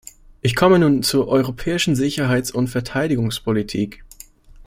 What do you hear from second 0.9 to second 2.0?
zur europäischen